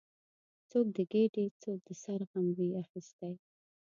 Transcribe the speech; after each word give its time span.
څوک 0.69 0.85
د 0.97 0.99
ګیډې، 1.11 1.45
څوک 1.61 1.79
د 1.87 1.89
سر 2.03 2.19
غم 2.29 2.47
وي 2.57 2.69
اخیستی 2.83 3.33